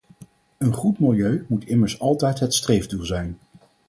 Een 0.57 0.73
goed 0.73 0.99
milieu 0.99 1.45
moet 1.47 1.65
immers 1.65 1.99
altijd 1.99 2.39
het 2.39 2.53
streefdoel 2.53 3.05
zijn. 3.05 3.37